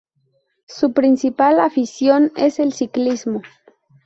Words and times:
Su 0.65 0.93
principal 0.93 1.59
afición 1.59 2.31
es 2.35 2.57
el 2.57 2.73
ciclismo. 2.73 3.43